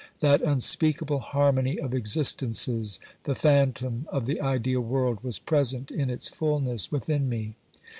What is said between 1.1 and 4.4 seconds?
harmony of existences, the phantom of